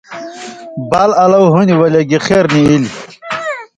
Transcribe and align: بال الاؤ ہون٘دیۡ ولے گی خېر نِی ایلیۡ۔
بال 0.89 1.11
الاؤ 1.23 1.43
ہون٘دیۡ 1.53 1.79
ولے 1.81 2.01
گی 2.09 2.17
خېر 2.25 2.45
نِی 2.53 2.61
ایلیۡ۔ 2.69 2.91